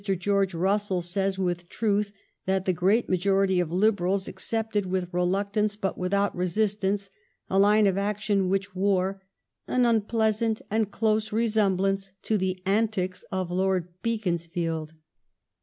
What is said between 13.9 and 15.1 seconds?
Beaconsfield."